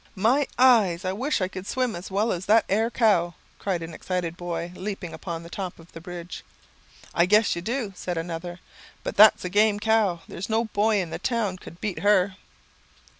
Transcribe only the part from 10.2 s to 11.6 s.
There's no boy in the town